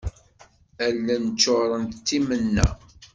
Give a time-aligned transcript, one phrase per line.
[0.85, 2.67] Allen ččurent d timenna.